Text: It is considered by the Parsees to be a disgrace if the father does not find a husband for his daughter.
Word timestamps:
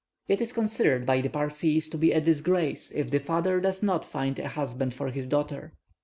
It 0.27 0.41
is 0.41 0.51
considered 0.51 1.05
by 1.05 1.21
the 1.21 1.29
Parsees 1.29 1.87
to 1.91 1.95
be 1.95 2.11
a 2.11 2.19
disgrace 2.19 2.89
if 2.89 3.11
the 3.11 3.19
father 3.19 3.59
does 3.61 3.83
not 3.83 4.03
find 4.03 4.39
a 4.39 4.47
husband 4.47 4.95
for 4.95 5.11
his 5.11 5.27
daughter. 5.27 5.73